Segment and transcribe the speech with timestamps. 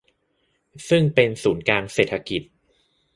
[0.89, 2.41] ซึ่งเป็นศูนย์กลางเศรษฐกิจ